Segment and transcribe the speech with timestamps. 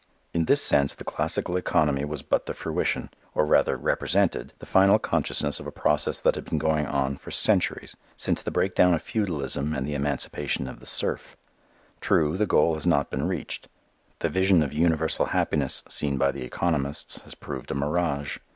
[0.33, 4.97] In this sense the classical economy was but the fruition, or rather represented the final
[4.97, 9.03] consciousness of a process that had been going on for centuries, since the breakdown of
[9.03, 11.37] feudalism and the emancipation of the serf.
[11.99, 13.67] True, the goal has not been reached.
[14.17, 18.39] The vision of the universal happiness seen by the economists has proved a mirage.